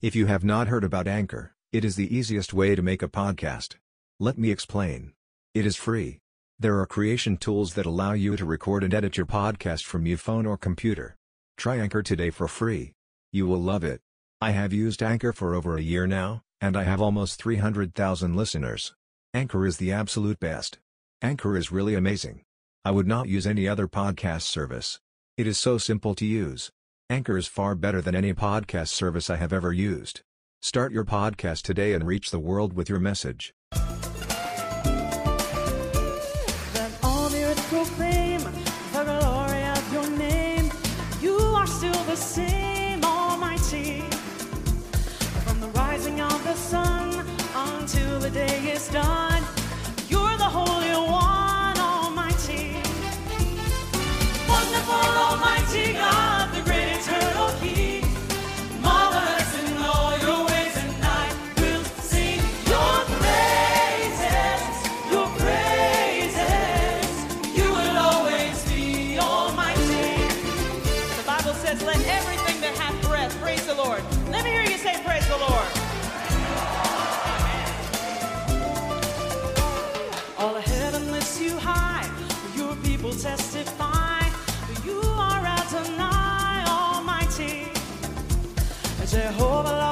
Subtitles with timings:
[0.00, 3.08] If you have not heard about Anchor, it is the easiest way to make a
[3.08, 3.74] podcast.
[4.20, 5.12] Let me explain.
[5.54, 6.20] It is free.
[6.56, 10.16] There are creation tools that allow you to record and edit your podcast from your
[10.16, 11.16] phone or computer.
[11.56, 12.92] Try Anchor today for free.
[13.32, 14.00] You will love it.
[14.40, 18.94] I have used Anchor for over a year now, and I have almost 300,000 listeners.
[19.34, 20.78] Anchor is the absolute best.
[21.22, 22.42] Anchor is really amazing.
[22.84, 25.00] I would not use any other podcast service.
[25.36, 26.70] It is so simple to use.
[27.10, 30.20] Anchor is far better than any podcast service I have ever used.
[30.60, 33.54] Start your podcast today and reach the world with your message.
[33.72, 33.82] Let
[37.02, 40.70] all the earth proclaim the glory of your name.
[41.22, 42.77] You are still the same,
[83.20, 84.20] testify.
[84.84, 87.66] You are Adonai Almighty.
[89.06, 89.87] Jehovah,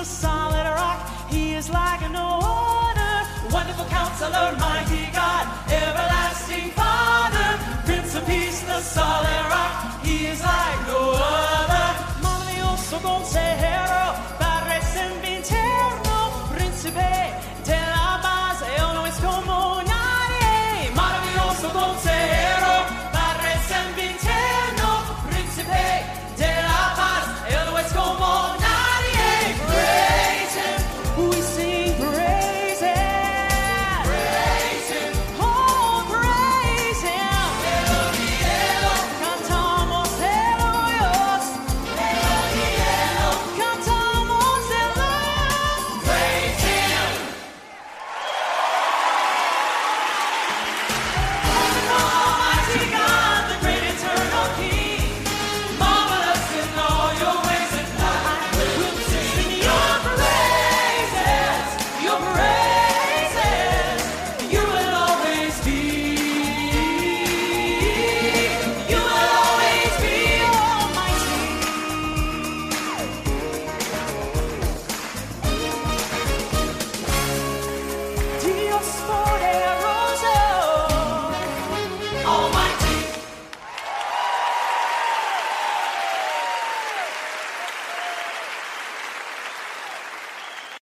[0.00, 0.98] a solid rock.
[1.28, 3.14] He is like an order.
[3.52, 7.48] Wonderful counselor, mighty God, everlasting Father,
[7.84, 10.02] Prince of Peace, the solid rock.
[10.02, 11.88] He is like no other.
[12.24, 14.04] Maravilloso consejero,
[14.38, 16.18] Padre sempiterno,
[16.54, 17.19] Principe.